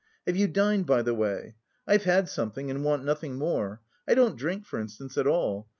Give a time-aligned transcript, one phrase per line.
[0.25, 1.53] "Have you dined, by the way?
[1.85, 3.81] I've had something and want nothing more.
[4.07, 5.69] I don't drink, for instance, at all.